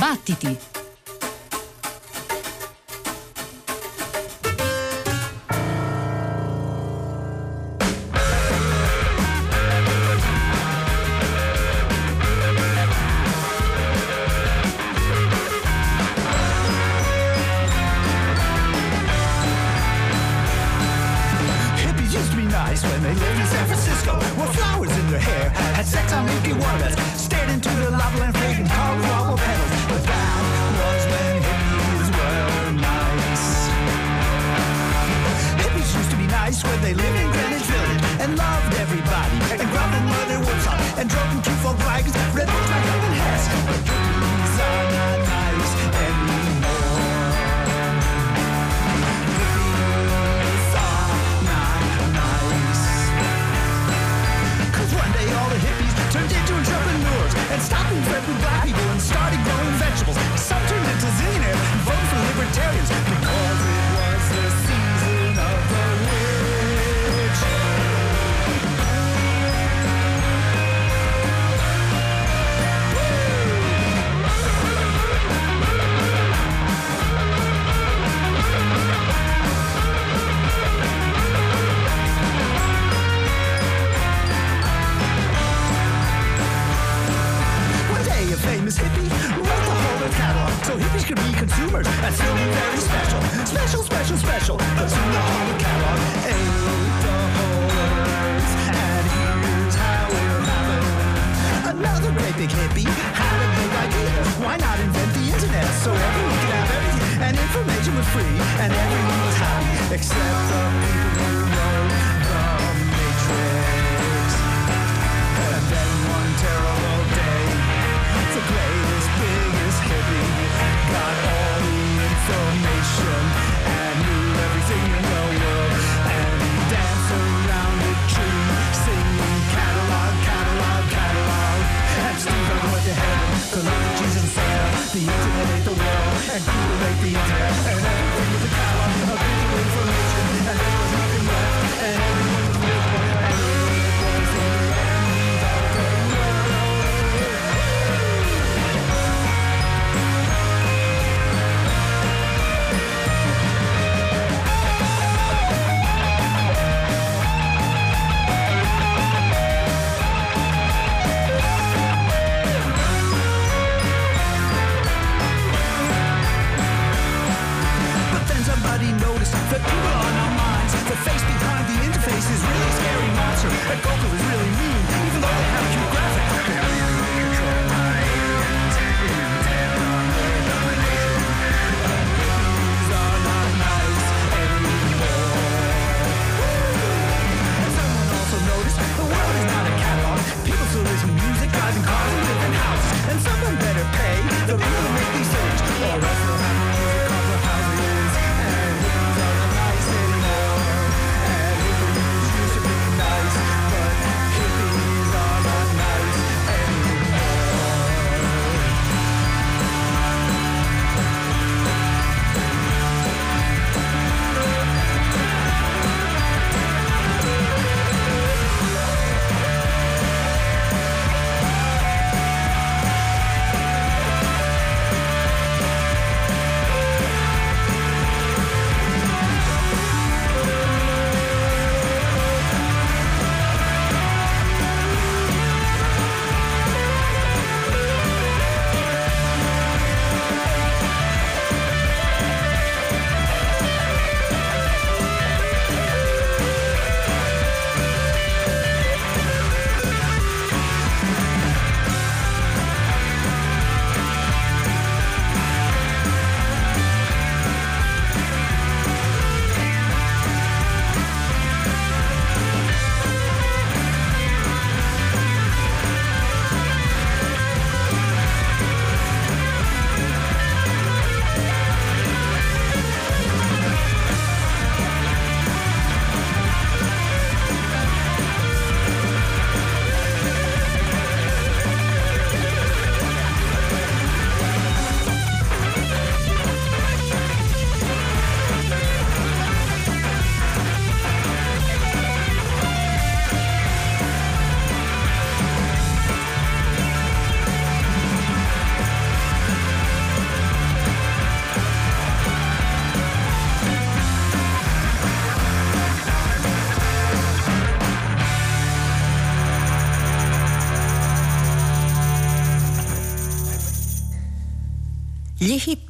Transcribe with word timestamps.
Battiti! 0.00 0.79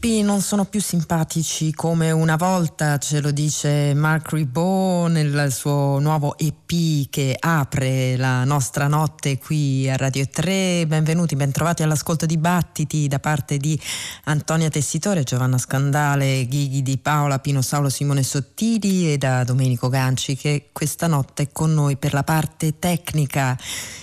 Hippie 0.03 0.23
non 0.23 0.41
sono 0.41 0.65
più 0.65 0.81
simpatici 0.81 1.75
come 1.75 2.11
una 2.11 2.37
volta, 2.37 2.97
ce 2.97 3.21
lo 3.21 3.31
dice 3.31 3.93
Mark 3.93 4.33
Ribot 4.33 4.70
nel 5.41 5.53
suo 5.53 5.99
nuovo 6.01 6.37
EP 6.37 7.09
che 7.09 7.35
apre 7.39 8.17
la 8.17 8.45
nostra 8.45 8.89
notte 8.89 9.39
qui 9.39 9.89
a 9.89 9.97
Radio 9.97 10.27
3. 10.29 10.85
Benvenuti, 10.87 11.35
bentrovati 11.35 11.83
all'ascolto 11.83 12.27
di 12.27 12.37
Battiti 12.37 13.09
da 13.09 13.19
parte 13.21 13.57
di 13.57 13.81
Antonia 14.25 14.69
Tessitore, 14.69 15.23
Giovanna 15.23 15.57
Scandale, 15.57 16.47
Ghighi 16.47 16.83
di 16.83 16.99
Paola, 16.99 17.39
Pino 17.39 17.63
Saulo, 17.63 17.89
Simone 17.89 18.23
Sottili 18.23 19.13
e 19.13 19.19
da 19.19 19.43
Domenico 19.45 19.89
Ganci 19.89 20.37
che 20.37 20.69
questa 20.73 21.07
notte 21.07 21.45
è 21.45 21.49
con 21.53 21.73
noi 21.73 21.97
per 21.97 22.13
la 22.13 22.23
parte 22.23 22.79
tecnica. 22.79 23.57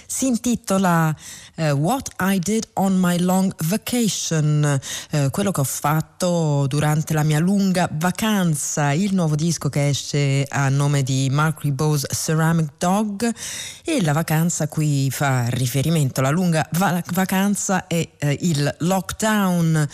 Si 0.10 0.26
intitola 0.26 1.14
uh, 1.58 1.64
What 1.72 2.14
I 2.22 2.40
Did 2.40 2.70
on 2.76 2.98
My 2.98 3.20
Long 3.20 3.54
Vacation, 3.66 4.80
uh, 5.12 5.30
quello 5.32 5.52
che 5.52 5.60
ho 5.60 5.66
fatto 5.66 6.66
durante 6.68 7.14
la 7.14 7.24
mia 7.24 7.40
lunga 7.40 7.90
vacanza, 7.92 8.94
il 8.94 9.14
nuovo 9.14 9.36
disco 9.36 9.68
che 9.68 9.90
esce 9.90 10.46
a 10.48 10.70
nome 10.70 11.04
di 11.04 11.27
Mark 11.30 11.62
Ribot's 11.62 12.06
Ceramic 12.12 12.72
Dog 12.78 13.32
e 13.84 14.02
la 14.02 14.14
vacanza 14.14 14.66
a 14.66 14.68
cui 14.68 15.10
fa 15.12 15.48
riferimento, 15.50 16.22
la 16.22 16.30
lunga 16.30 16.68
va- 16.74 17.04
vacanza 17.14 17.88
è 17.88 18.08
uh, 18.20 18.36
il 18.40 18.76
lockdown 18.80 19.88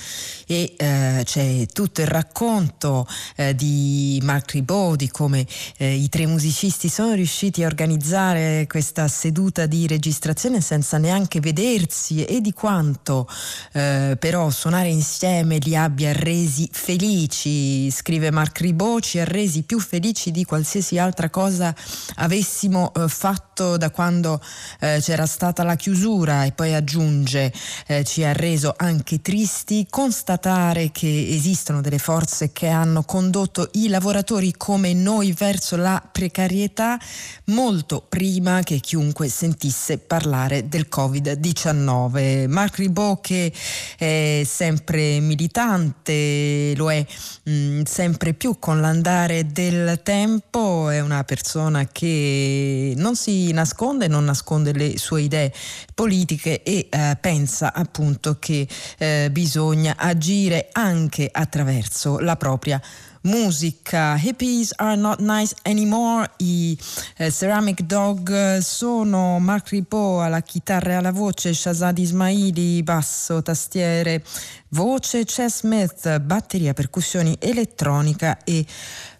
e 0.47 0.75
c'è 0.77 1.65
tutto 1.71 2.01
il 2.01 2.07
racconto 2.07 3.07
di 3.55 4.19
Mark 4.23 4.51
Ribot, 4.51 4.97
di 4.97 5.09
come 5.09 5.45
i 5.77 6.07
tre 6.09 6.25
musicisti 6.25 6.89
sono 6.89 7.13
riusciti 7.13 7.63
a 7.63 7.67
organizzare 7.67 8.67
questa 8.67 9.07
seduta 9.07 9.65
di 9.65 9.87
registrazione 9.87 10.13
registrazione 10.13 10.61
senza 10.61 10.97
neanche 10.97 11.39
vedersi 11.39 12.23
e 12.23 12.41
di 12.41 12.53
quanto 12.53 13.27
eh, 13.73 14.15
però 14.19 14.49
suonare 14.49 14.89
insieme 14.89 15.57
li 15.57 15.75
abbia 15.75 16.11
resi 16.13 16.69
felici, 16.71 17.89
scrive 17.91 18.31
Mark 18.31 18.59
Ribot, 18.59 19.03
ci 19.03 19.19
ha 19.19 19.23
resi 19.23 19.63
più 19.63 19.79
felici 19.79 20.31
di 20.31 20.43
qualsiasi 20.43 20.97
altra 20.97 21.22
cosa 21.29 21.73
avessimo 22.15 22.91
eh, 22.95 23.07
fatto 23.07 23.52
da 23.53 23.91
quando 23.91 24.41
eh, 24.79 24.97
c'era 24.99 25.27
stata 25.27 25.63
la 25.63 25.75
chiusura 25.75 26.45
e 26.45 26.51
poi 26.53 26.73
aggiunge 26.73 27.53
eh, 27.85 28.03
ci 28.03 28.23
ha 28.23 28.33
reso 28.33 28.73
anche 28.75 29.21
tristi 29.21 29.85
constatare 29.87 30.91
che 30.91 31.27
esistono 31.29 31.81
delle 31.81 31.99
forze 31.99 32.51
che 32.51 32.67
hanno 32.67 33.03
condotto 33.03 33.69
i 33.73 33.89
lavoratori 33.89 34.53
come 34.57 34.93
noi 34.93 35.33
verso 35.33 35.75
la 35.75 36.01
precarietà 36.11 36.99
molto 37.45 38.03
prima 38.07 38.61
che 38.63 38.79
chiunque 38.79 39.29
sentisse 39.29 39.99
parlare 39.99 40.67
del 40.67 40.87
Covid-19. 40.89 42.47
Mark 42.47 42.77
Ribot 42.77 43.21
che 43.21 43.53
è 43.97 44.41
sempre 44.45 45.19
militante, 45.19 46.73
lo 46.75 46.91
è 46.91 47.05
mh, 47.43 47.51
mm, 47.51 47.81
sempre 47.83 48.33
più 48.33 48.57
con 48.57 48.81
l'andare 48.81 49.45
del 49.45 49.99
tempo, 50.03 50.89
è 50.89 50.99
una 50.99 51.23
persona 51.23 51.87
che 51.87 52.93
non 52.97 53.15
si 53.15 53.42
nasconde, 53.51 54.07
non 54.07 54.23
nasconde 54.25 54.71
le 54.73 54.97
sue 54.97 55.23
idee 55.23 55.51
politiche 55.93 56.63
e 56.63 56.87
eh, 56.89 57.17
pensa 57.19 57.73
appunto 57.73 58.37
che 58.39 58.67
eh, 58.97 59.29
bisogna 59.31 59.95
agire 59.97 60.69
anche 60.71 61.29
attraverso 61.31 62.19
la 62.19 62.35
propria 62.35 62.81
musica. 63.23 64.17
Hippies 64.17 64.73
are 64.77 64.95
not 64.95 65.19
nice 65.19 65.53
anymore. 65.63 66.29
I 66.37 66.77
eh, 67.17 67.31
Ceramic 67.31 67.81
Dog 67.81 68.29
eh, 68.29 68.61
sono 68.61 69.39
Mark 69.39 69.69
Ripot 69.69 70.21
alla 70.21 70.41
chitarra 70.41 70.91
e 70.91 70.95
alla 70.95 71.11
voce, 71.11 71.53
Shazad 71.53 71.97
Ismaili, 71.97 72.83
basso, 72.83 73.41
tastiere, 73.41 74.23
voce, 74.69 75.25
Chess 75.25 75.59
Smith, 75.59 76.19
batteria, 76.19 76.73
percussioni, 76.73 77.35
elettronica 77.39 78.37
e 78.43 78.65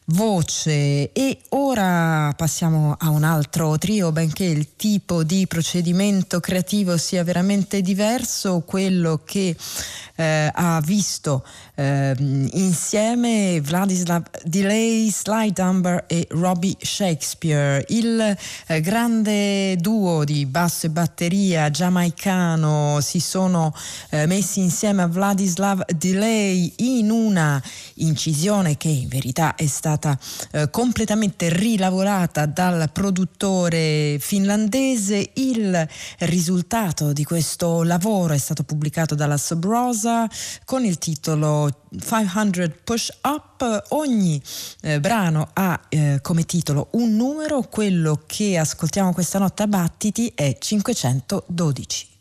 voce. 0.05 1.11
E 1.11 1.39
ora 1.49 2.33
passiamo 2.35 2.95
a 2.97 3.09
un 3.09 3.23
altro 3.23 3.77
trio 3.77 4.11
benché 4.11 4.43
il 4.45 4.75
tipo 4.75 5.23
di 5.23 5.47
procedimento 5.47 6.39
creativo 6.39 6.97
sia 6.97 7.23
veramente 7.23 7.81
diverso 7.81 8.63
quello 8.65 9.21
che 9.23 9.55
eh, 10.15 10.51
ha 10.53 10.81
visto 10.83 11.45
eh, 11.75 12.15
insieme 12.17 13.59
Vladislav 13.61 14.25
Delay, 14.43 15.09
Sly 15.09 15.51
Dunbar 15.51 16.05
e 16.07 16.27
Robbie 16.31 16.75
Shakespeare 16.79 17.83
il 17.89 18.37
eh, 18.67 18.81
grande 18.81 19.75
duo 19.77 20.23
di 20.23 20.45
basso 20.45 20.85
e 20.85 20.89
batteria 20.89 21.69
giamaicano 21.69 22.99
si 23.01 23.19
sono 23.19 23.73
eh, 24.09 24.25
messi 24.27 24.59
insieme 24.59 25.01
a 25.01 25.07
Vladislav 25.07 25.85
Delay 25.85 26.73
in 26.77 27.09
una 27.09 27.61
incisione 27.95 28.77
che 28.77 28.89
in 28.89 29.07
verità 29.07 29.55
è 29.55 29.65
stata 29.65 30.17
eh, 30.51 30.69
completamente 30.69 31.49
rilavorata 31.49 32.45
dal 32.45 32.89
produttore 32.91 34.17
finlandese. 34.19 35.31
Il 35.33 35.87
risultato 36.19 37.13
di 37.13 37.23
questo 37.23 37.83
lavoro 37.83 38.33
è 38.33 38.37
stato 38.37 38.63
pubblicato 38.63 39.15
dalla 39.15 39.37
Sobrosa 39.37 40.27
con 40.65 40.83
il 40.85 40.97
titolo 40.97 41.62
500 41.69 42.79
Push 42.83 43.19
Up. 43.23 43.85
Ogni 43.89 44.41
eh, 44.81 44.99
brano 44.99 45.49
ha 45.53 45.79
eh, 45.89 46.19
come 46.21 46.45
titolo 46.45 46.87
un 46.91 47.15
numero, 47.15 47.61
quello 47.63 48.23
che 48.25 48.57
ascoltiamo 48.57 49.13
questa 49.13 49.39
notte 49.39 49.63
a 49.63 49.67
Battiti 49.67 50.31
è 50.35 50.57
512. 50.57 52.11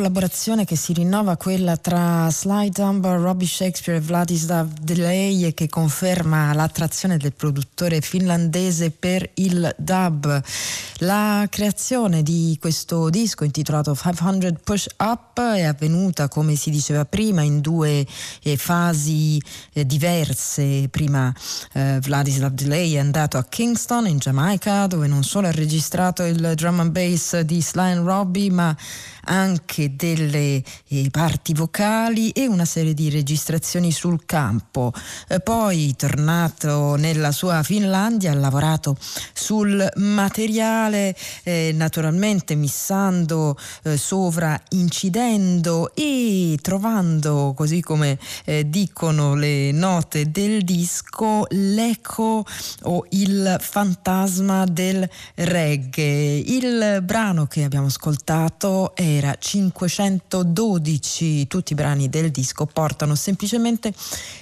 Collaborazione 0.00 0.64
che 0.64 0.76
si 0.76 0.94
rinnova, 0.94 1.36
quella 1.36 1.76
tra 1.76 2.30
Sly 2.30 2.70
Dunbar, 2.70 3.20
Robbie 3.20 3.46
Shakespeare 3.46 4.00
e 4.00 4.02
Vladislav 4.02 4.72
Delay 4.80 5.44
e 5.44 5.52
che 5.52 5.68
conferma 5.68 6.54
l'attrazione 6.54 7.18
del 7.18 7.34
produttore 7.34 8.00
finlandese 8.00 8.90
per 8.92 9.28
il 9.34 9.70
dub. 9.76 10.42
La 11.02 11.46
creazione 11.48 12.22
di 12.22 12.58
questo 12.60 13.08
disco 13.08 13.44
intitolato 13.44 13.94
500 13.94 14.60
Push 14.62 14.86
Up 14.98 15.40
è 15.40 15.62
avvenuta, 15.62 16.28
come 16.28 16.56
si 16.56 16.68
diceva 16.68 17.06
prima, 17.06 17.40
in 17.40 17.60
due 17.60 18.06
eh, 18.42 18.56
fasi 18.58 19.40
eh, 19.72 19.86
diverse. 19.86 20.88
Prima 20.90 21.34
eh, 21.72 22.00
Vladislav 22.02 22.52
Delay 22.52 22.92
è 22.92 22.98
andato 22.98 23.38
a 23.38 23.44
Kingston 23.44 24.08
in 24.08 24.18
Giamaica 24.18 24.86
dove 24.86 25.06
non 25.06 25.22
solo 25.22 25.46
ha 25.46 25.52
registrato 25.52 26.22
il 26.24 26.52
drum 26.54 26.80
and 26.80 26.90
bass 26.90 27.40
di 27.40 27.62
Sly 27.62 27.94
Robbie 27.94 28.50
ma 28.50 28.76
anche 29.24 29.94
delle 29.96 30.62
eh, 30.88 31.08
parti 31.10 31.54
vocali 31.54 32.30
e 32.30 32.46
una 32.46 32.64
serie 32.64 32.94
di 32.94 33.08
registrazioni 33.08 33.92
sul 33.92 34.24
campo. 34.26 34.92
Eh, 35.28 35.40
poi, 35.40 35.94
tornato 35.96 36.96
nella 36.96 37.32
sua 37.32 37.62
Finlandia, 37.62 38.32
ha 38.32 38.34
lavorato 38.34 38.96
sul 39.32 39.88
materiale, 39.96 40.89
eh, 40.94 41.72
naturalmente 41.74 42.54
missando, 42.54 43.56
eh, 43.84 43.96
sovra 43.96 44.60
incidendo 44.70 45.92
e 45.94 46.58
trovando, 46.60 47.54
così 47.56 47.80
come 47.80 48.18
eh, 48.44 48.68
dicono 48.68 49.34
le 49.34 49.72
note 49.72 50.30
del 50.30 50.62
disco, 50.62 51.46
l'eco 51.50 52.44
o 52.82 53.06
il 53.10 53.56
fantasma 53.60 54.64
del 54.64 55.08
reggae. 55.34 56.38
Il 56.38 57.00
brano 57.02 57.46
che 57.46 57.64
abbiamo 57.64 57.86
ascoltato 57.86 58.94
era 58.94 59.34
512, 59.38 61.46
tutti 61.46 61.72
i 61.72 61.76
brani 61.76 62.08
del 62.08 62.30
disco 62.30 62.66
portano 62.66 63.14
semplicemente 63.14 63.92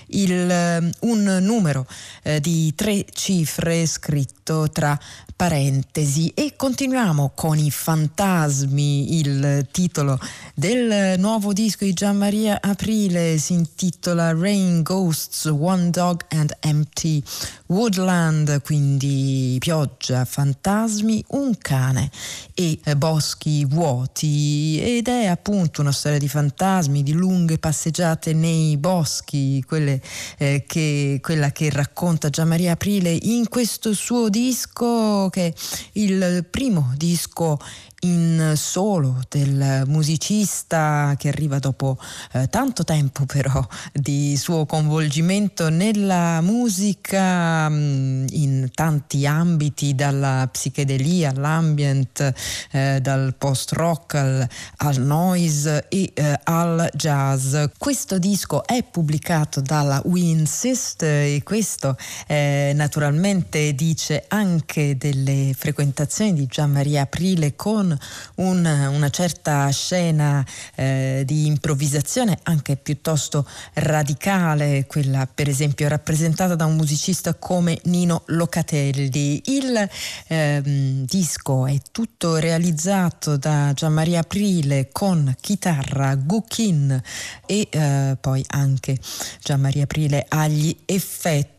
il, 0.09 0.33
eh, 0.33 0.91
un 1.01 1.39
numero 1.41 1.87
eh, 2.23 2.41
di 2.41 2.75
tre 2.75 3.05
cifre 3.13 3.87
scritto 3.87 4.69
tra 4.71 4.99
parentesi. 5.39 6.33
E 6.35 6.55
continuiamo 6.57 7.31
con 7.33 7.59
i 7.59 7.71
fantasmi, 7.71 9.19
il 9.19 9.69
titolo 9.71 10.19
del 10.53 11.17
nuovo 11.21 11.53
disco 11.53 11.85
di 11.85 11.93
Gian 11.93 12.17
Maria 12.17 12.61
Aprile 12.61 13.39
si 13.39 13.53
intitola 13.53 14.33
Rain 14.33 14.83
Ghosts, 14.83 15.45
One 15.45 15.91
Dog 15.91 16.25
and 16.31 16.57
Empty 16.59 17.23
Woodland, 17.67 18.63
quindi 18.63 19.57
pioggia, 19.61 20.25
fantasmi, 20.25 21.25
un 21.29 21.57
cane 21.59 22.11
e 22.55 22.81
eh, 22.83 22.97
boschi 22.97 23.65
vuoti. 23.65 24.81
Ed 24.81 25.07
è 25.07 25.27
appunto 25.27 25.83
una 25.83 25.93
storia 25.93 26.19
di 26.19 26.29
fantasmi, 26.29 27.05
di 27.05 27.13
lunghe 27.13 27.59
passeggiate 27.59 28.33
nei 28.33 28.77
boschi, 28.77 29.63
quelle, 29.65 29.98
eh, 30.39 30.65
che, 30.67 31.19
quella 31.23 31.51
che 31.53 31.71
racconta 31.71 32.31
Gian 32.31 32.49
Maria 32.49 32.73
Aprile 32.73 33.11
in 33.11 33.49
questo 33.49 33.93
suo 33.93 34.29
disco 34.29 35.29
che 35.31 35.47
è 35.47 35.53
il 35.93 36.47
primo 36.51 36.93
disco 36.97 37.59
in 38.01 38.53
solo 38.55 39.21
del 39.29 39.83
musicista 39.87 41.15
che 41.19 41.29
arriva 41.29 41.59
dopo 41.59 41.99
eh, 42.33 42.49
tanto 42.49 42.85
tempo 42.85 43.25
però 43.27 43.67
di 43.93 44.37
suo 44.37 44.67
coinvolgimento 44.67 45.69
nella 45.69 46.41
musica 46.41 47.69
mh, 47.69 47.75
mm, 47.75 48.27
in 48.31 48.71
tanti 48.73 49.27
ambiti 49.27 49.95
dalla 49.97 50.49
psichedelia 50.51 51.31
all'ambient 51.31 52.33
eh, 52.71 53.01
dal 53.01 53.35
post 53.37 53.73
rock 53.73 54.15
al, 54.15 54.49
al 54.77 55.01
noise 55.01 55.87
e 55.89 56.13
eh, 56.15 56.39
al 56.45 56.89
jazz. 56.95 57.57
Questo 57.77 58.19
disco 58.19 58.65
è 58.65 58.85
pubblicato 58.85 59.61
dalla 59.61 60.01
We 60.05 60.21
Insist 60.21 61.03
e 61.03 61.41
questo 61.45 61.97
eh, 62.27 62.73
naturalmente 62.75 63.75
dice 63.75 64.25
anche 64.29 64.97
delle 64.97 65.53
frequentazioni 65.57 66.35
di 66.35 66.47
Gian 66.47 66.71
Maria 66.71 67.03
Aprile 67.03 67.57
con 67.57 67.88
con 67.89 67.99
un, 68.37 68.67
una 68.93 69.11
certa 69.11 69.69
scena 69.71 70.45
eh, 70.75 71.23
di 71.25 71.47
improvvisazione 71.47 72.39
anche 72.43 72.77
piuttosto 72.77 73.47
radicale, 73.75 74.85
quella 74.87 75.27
per 75.33 75.49
esempio 75.49 75.89
rappresentata 75.89 76.55
da 76.55 76.67
un 76.67 76.77
musicista 76.77 77.35
come 77.35 77.81
Nino 77.85 78.23
Locatelli. 78.27 79.43
Il 79.47 79.89
ehm, 80.27 81.05
disco 81.05 81.67
è 81.67 81.79
tutto 81.91 82.37
realizzato 82.37 83.37
da 83.37 83.73
Gianmaria 83.75 84.21
Aprile 84.21 84.89
con 84.93 85.35
chitarra, 85.41 86.15
gukin 86.17 87.01
e 87.47 87.69
eh, 87.71 88.17
poi 88.21 88.45
anche 88.49 88.99
Gianmaria 89.43 89.85
Aprile 89.85 90.27
agli 90.29 90.77
effetti 90.85 91.58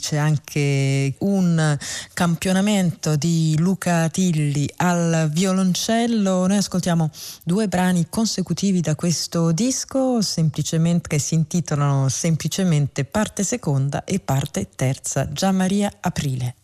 c'è 0.00 0.16
anche 0.16 1.14
un 1.18 1.76
campionamento 2.14 3.16
di 3.16 3.54
Luca 3.58 4.08
Tilli 4.08 4.68
al 4.76 5.28
violoncello. 5.30 6.46
Noi 6.46 6.56
ascoltiamo 6.56 7.10
due 7.42 7.68
brani 7.68 8.06
consecutivi 8.08 8.80
da 8.80 8.94
questo 8.94 9.52
disco 9.52 10.20
che 10.22 11.18
si 11.18 11.34
intitolano 11.34 12.08
semplicemente 12.08 13.04
parte 13.04 13.44
seconda 13.44 14.04
e 14.04 14.18
parte 14.18 14.68
terza. 14.74 15.28
Gian 15.30 15.56
Maria 15.56 15.92
Aprile. 16.00 16.54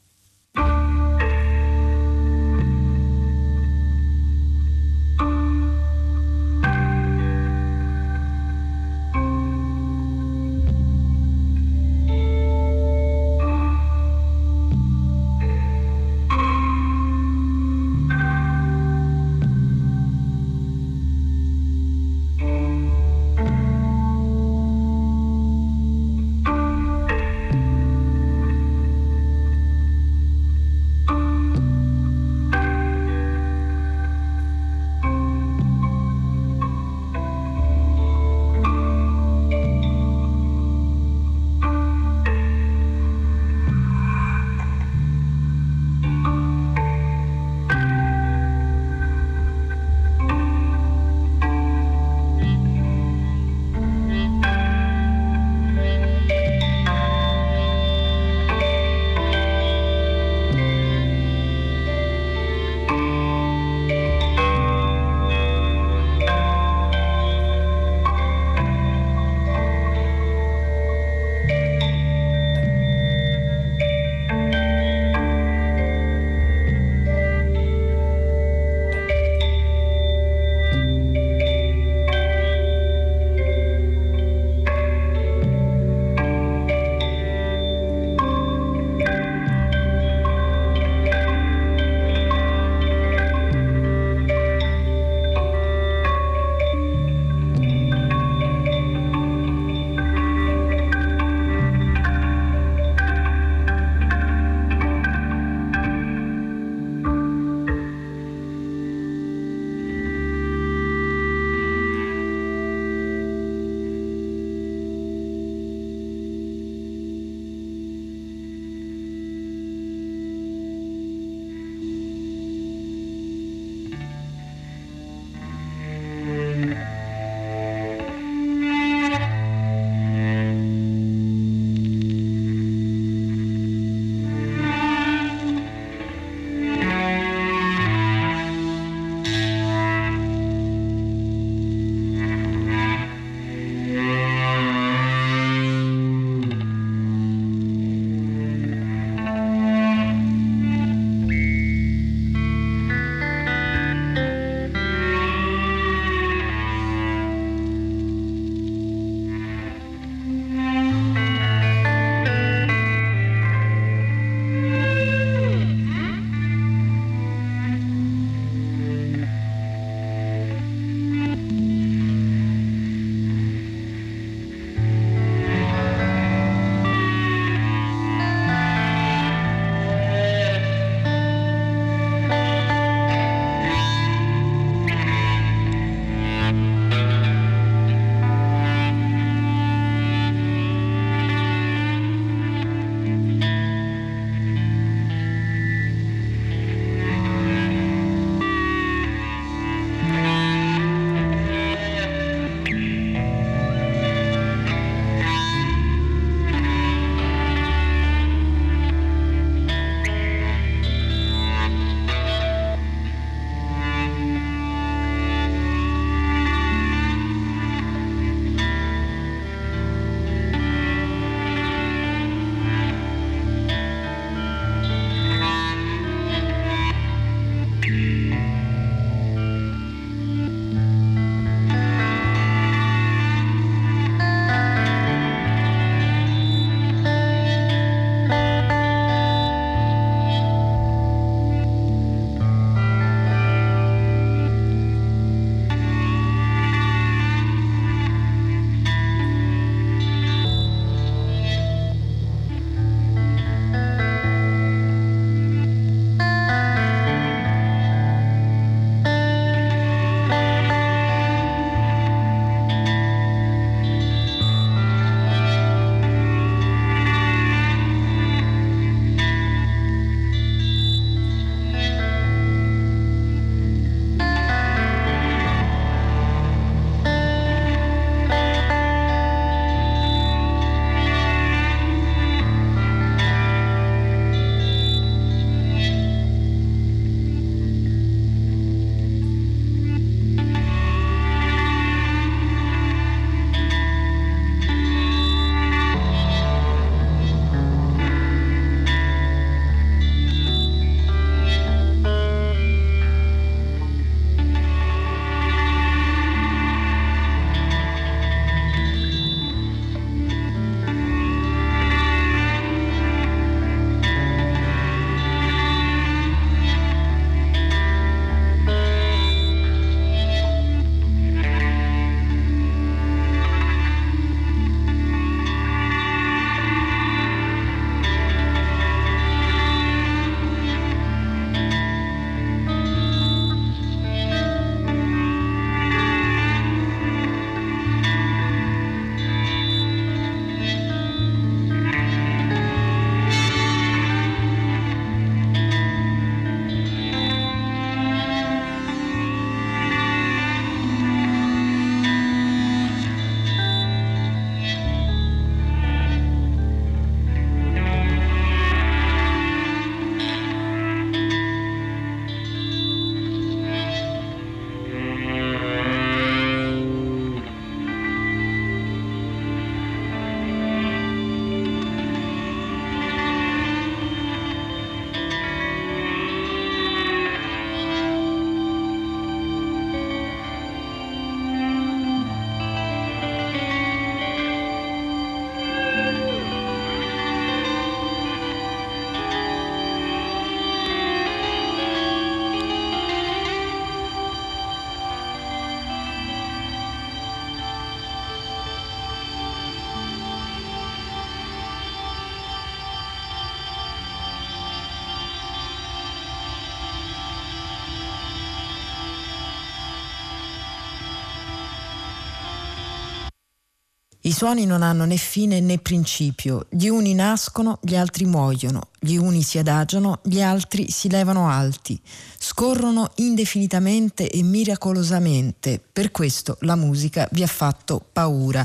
I 414.30 414.32
suoni 414.32 414.64
non 414.64 414.82
hanno 414.82 415.06
né 415.06 415.16
fine 415.16 415.58
né 415.58 415.78
principio, 415.78 416.66
gli 416.71 416.86
uni 416.86 417.14
nascono, 417.14 417.80
gli 417.82 417.97
altri 417.97 418.26
muoiono, 418.26 418.82
gli 419.00 419.16
uni 419.16 419.43
si 419.43 419.58
adagiano, 419.58 420.21
gli 420.23 420.40
altri 420.40 420.88
si 420.88 421.10
levano 421.10 421.49
alti, 421.49 422.00
scorrono 422.38 423.10
indefinitamente 423.16 424.30
e 424.30 424.45
miracolosamente, 424.45 425.82
per 425.93 426.12
questo 426.12 426.58
la 426.60 426.76
musica 426.76 427.28
vi 427.32 427.43
ha 427.43 427.49
fatto 427.49 428.06
paura. 428.12 428.64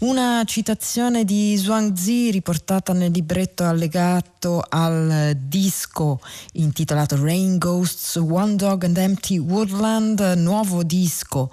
Una 0.00 0.42
citazione 0.44 1.24
di 1.24 1.56
Zhuangzi 1.56 2.30
riportata 2.30 2.92
nel 2.92 3.10
libretto 3.10 3.64
allegato 3.64 4.62
al 4.68 5.38
disco 5.40 6.20
intitolato 6.52 7.16
Rain 7.18 7.56
Ghosts, 7.56 8.16
One 8.16 8.56
Dog 8.56 8.84
and 8.84 8.98
Empty 8.98 9.38
Woodland, 9.38 10.20
nuovo 10.36 10.82
disco 10.82 11.50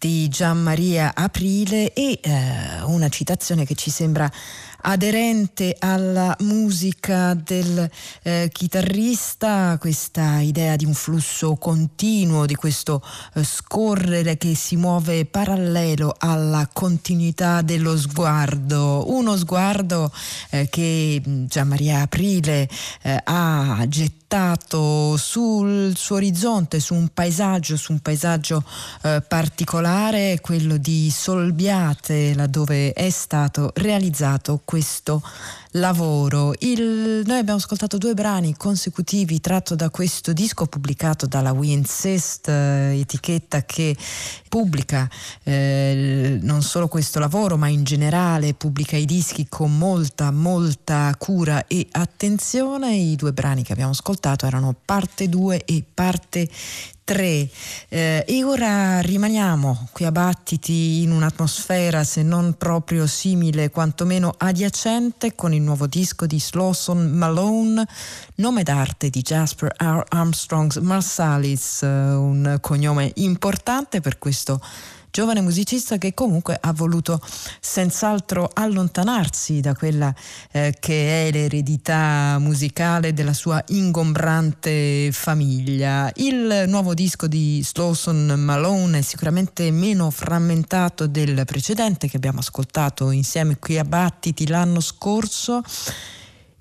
di 0.00 0.28
Gian 0.28 0.56
Maria 0.56 1.12
Aprile 1.14 1.92
e 1.92 2.18
eh, 2.22 2.80
una 2.84 3.10
citazione 3.10 3.66
che 3.66 3.74
ci 3.74 3.90
sembra 3.90 4.32
aderente 4.82 5.76
alla 5.78 6.36
musica 6.40 7.34
del 7.34 7.88
eh, 8.22 8.48
chitarrista, 8.52 9.76
questa 9.78 10.40
idea 10.40 10.76
di 10.76 10.84
un 10.84 10.94
flusso 10.94 11.56
continuo, 11.56 12.46
di 12.46 12.54
questo 12.54 13.02
eh, 13.34 13.44
scorrere 13.44 14.36
che 14.36 14.54
si 14.54 14.76
muove 14.76 15.24
parallelo 15.24 16.14
alla 16.18 16.68
continuità 16.72 17.62
dello 17.62 17.96
sguardo, 17.96 19.04
uno 19.08 19.36
sguardo 19.36 20.12
eh, 20.50 20.68
che 20.68 21.22
Gian 21.24 21.68
Maria 21.68 22.02
Aprile 22.02 22.68
eh, 23.02 23.20
ha 23.24 23.84
gettato 23.88 25.16
sul 25.16 25.96
suo 25.96 26.16
orizzonte, 26.16 26.78
su 26.78 26.94
un 26.94 27.08
paesaggio, 27.12 27.76
su 27.76 27.92
un 27.92 27.98
paesaggio 28.00 28.62
eh, 29.02 29.22
particolare, 29.26 30.38
quello 30.40 30.76
di 30.76 31.10
Solbiate, 31.10 32.34
laddove 32.34 32.92
è 32.92 33.10
stato 33.10 33.72
realizzato 33.74 34.60
questo 34.70 35.20
lavoro. 35.72 36.54
Il, 36.60 37.24
noi 37.26 37.38
abbiamo 37.38 37.58
ascoltato 37.58 37.98
due 37.98 38.14
brani 38.14 38.54
consecutivi 38.56 39.40
tratto 39.40 39.74
da 39.74 39.90
questo 39.90 40.32
disco 40.32 40.66
pubblicato 40.66 41.26
dalla 41.26 41.50
We 41.50 41.66
Insist, 41.72 42.46
eh, 42.46 43.00
etichetta 43.00 43.64
che 43.64 43.96
pubblica 44.48 45.10
eh, 45.42 46.38
non 46.42 46.62
solo 46.62 46.86
questo 46.86 47.18
lavoro, 47.18 47.56
ma 47.56 47.66
in 47.66 47.82
generale 47.82 48.54
pubblica 48.54 48.96
i 48.96 49.06
dischi 49.06 49.46
con 49.48 49.76
molta, 49.76 50.30
molta 50.30 51.12
cura 51.18 51.66
e 51.66 51.88
attenzione. 51.90 52.94
I 52.94 53.16
due 53.16 53.32
brani 53.32 53.64
che 53.64 53.72
abbiamo 53.72 53.90
ascoltato 53.90 54.46
erano 54.46 54.76
parte 54.84 55.28
2 55.28 55.64
e 55.64 55.82
parte 55.92 56.48
3 56.48 56.99
eh, 57.04 58.24
e 58.26 58.44
ora 58.44 59.00
rimaniamo 59.00 59.88
qui 59.90 60.04
a 60.04 60.12
Battiti 60.12 61.02
in 61.02 61.10
un'atmosfera 61.10 62.04
se 62.04 62.22
non 62.22 62.54
proprio 62.56 63.06
simile 63.08 63.70
quantomeno 63.70 64.32
adiacente 64.36 65.34
con 65.34 65.52
il 65.52 65.60
nuovo 65.60 65.86
disco 65.86 66.26
di 66.26 66.38
Slawson 66.38 67.10
Malone 67.10 67.84
nome 68.36 68.62
d'arte 68.62 69.10
di 69.10 69.22
Jasper 69.22 69.74
R. 69.76 70.04
Armstrong 70.08 70.76
Marsalis 70.78 71.82
eh, 71.82 71.86
un 71.86 72.58
cognome 72.60 73.10
importante 73.16 74.00
per 74.00 74.18
questo 74.18 74.60
giovane 75.10 75.40
musicista 75.40 75.98
che 75.98 76.14
comunque 76.14 76.56
ha 76.60 76.72
voluto 76.72 77.20
senz'altro 77.60 78.48
allontanarsi 78.52 79.60
da 79.60 79.74
quella 79.74 80.14
eh, 80.52 80.74
che 80.78 81.28
è 81.28 81.32
l'eredità 81.32 82.36
musicale 82.38 83.12
della 83.12 83.32
sua 83.32 83.62
ingombrante 83.68 85.10
famiglia. 85.12 86.10
Il 86.16 86.64
nuovo 86.68 86.94
disco 86.94 87.26
di 87.26 87.60
Slawson 87.62 88.34
Malone 88.38 88.98
è 88.98 89.02
sicuramente 89.02 89.70
meno 89.70 90.10
frammentato 90.10 91.06
del 91.06 91.42
precedente 91.44 92.08
che 92.08 92.16
abbiamo 92.16 92.40
ascoltato 92.40 93.10
insieme 93.10 93.58
qui 93.58 93.78
a 93.78 93.84
Battiti 93.84 94.46
l'anno 94.46 94.80
scorso 94.80 95.62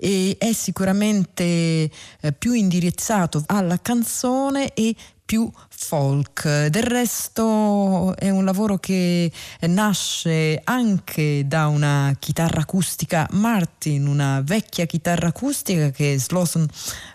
e 0.01 0.35
è 0.39 0.53
sicuramente 0.53 1.43
eh, 1.43 1.89
più 2.37 2.53
indirizzato 2.53 3.43
alla 3.47 3.79
canzone 3.81 4.73
e 4.73 4.95
più 5.29 5.47
folk. 5.69 6.69
Del 6.69 6.81
resto 6.81 8.15
è 8.17 8.31
un 8.31 8.43
lavoro 8.45 8.79
che 8.79 9.31
nasce 9.67 10.59
anche 10.63 11.43
da 11.45 11.67
una 11.67 12.15
chitarra 12.17 12.61
acustica 12.61 13.27
Martin, 13.33 14.07
una 14.07 14.41
vecchia 14.43 14.87
chitarra 14.87 15.27
acustica 15.27 15.91
che 15.91 16.17
Slawson 16.17 16.67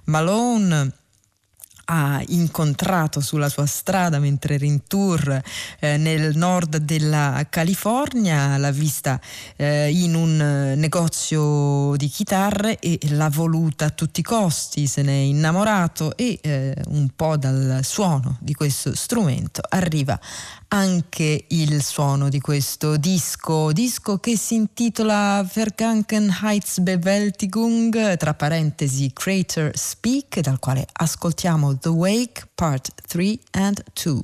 Malone 0.04 0.92
ha 1.86 2.22
incontrato 2.28 3.20
sulla 3.20 3.48
sua 3.48 3.66
strada 3.66 4.18
mentre 4.18 4.54
era 4.54 4.64
in 4.64 4.86
tour 4.86 5.42
eh, 5.80 5.96
nel 5.96 6.36
nord 6.36 6.78
della 6.78 7.46
California, 7.48 8.56
l'ha 8.56 8.70
vista 8.70 9.20
eh, 9.56 9.90
in 9.90 10.14
un 10.14 10.74
negozio 10.76 11.96
di 11.96 12.08
chitarre 12.08 12.78
e 12.78 12.98
l'ha 13.10 13.28
voluta 13.28 13.86
a 13.86 13.90
tutti 13.90 14.20
i 14.20 14.22
costi, 14.22 14.86
se 14.86 15.02
n'è 15.02 15.12
innamorato 15.12 16.16
e 16.16 16.38
eh, 16.42 16.74
un 16.88 17.08
po' 17.14 17.36
dal 17.36 17.80
suono 17.82 18.36
di 18.40 18.54
questo 18.54 18.94
strumento 18.94 19.60
arriva 19.68 20.18
anche 20.74 21.44
il 21.50 21.84
suono 21.84 22.28
di 22.28 22.40
questo 22.40 22.96
disco, 22.96 23.70
disco 23.70 24.18
che 24.18 24.36
si 24.36 24.56
intitola 24.56 25.48
Vergangenheitsbewältigung, 25.54 28.16
tra 28.16 28.34
parentesi 28.34 29.12
Creator 29.12 29.70
Speak, 29.72 30.40
dal 30.40 30.58
quale 30.58 30.84
ascoltiamo 30.90 31.78
The 31.78 31.90
Wake 31.90 32.48
Part 32.56 32.92
3 33.06 33.38
and 33.52 33.84
2. 33.92 34.20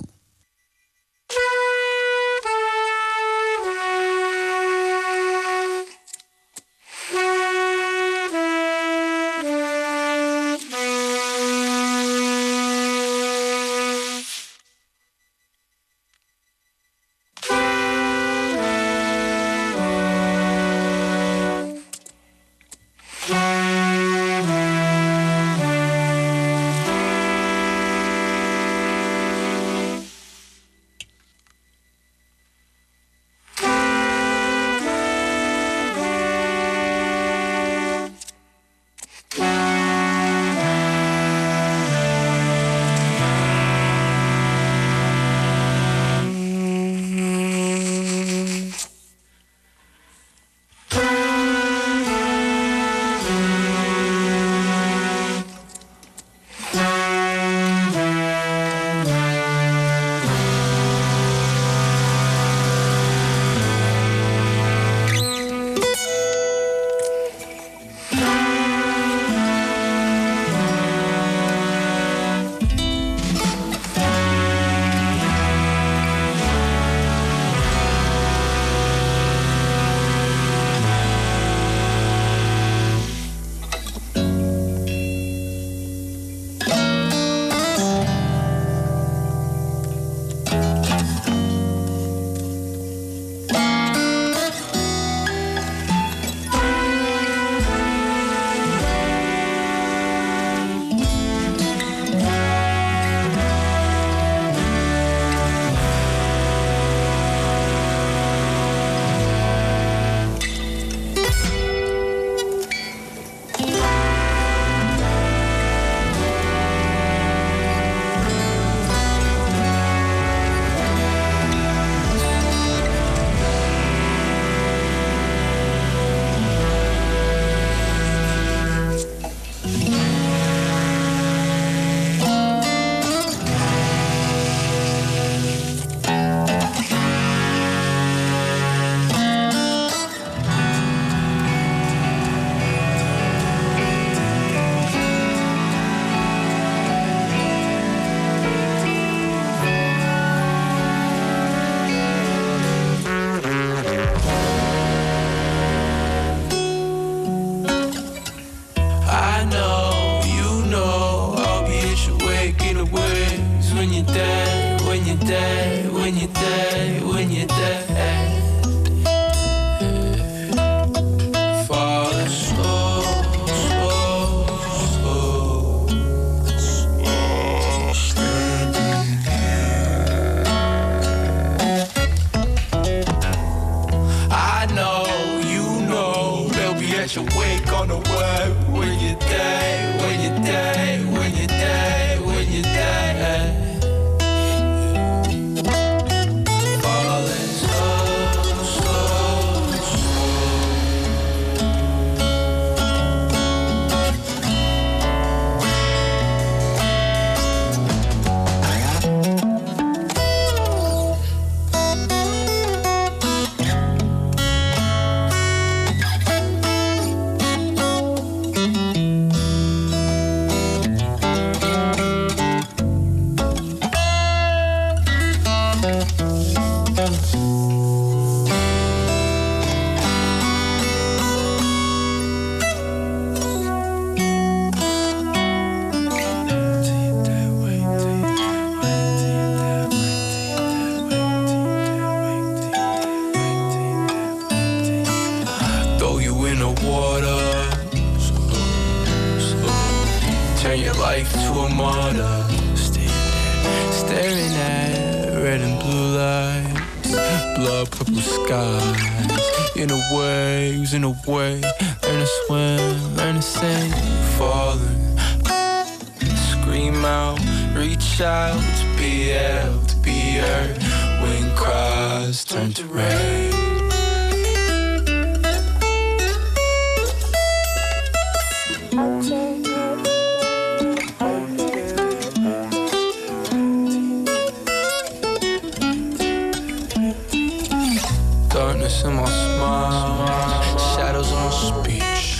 Darkness 288.53 289.03
in 289.05 289.13
my 289.13 289.23
smile, 289.23 290.77
shadows 290.77 291.31
in 291.31 291.37
my 291.37 291.51
speech, 291.51 292.37